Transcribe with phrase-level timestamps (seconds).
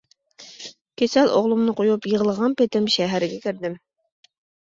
[1.01, 3.77] كېسەل ئوغلۇمنى قويۇپ، يىغلىغان پېتىم شەھەرگە كىردىم.